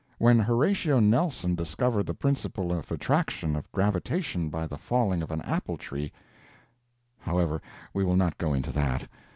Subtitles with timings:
[0.17, 5.43] When Horatio Nelson discovered the principle of attraction of gravitation by the falling of an
[5.43, 6.11] apple tree—.
[7.19, 7.61] However,
[7.93, 9.07] we will not go into that.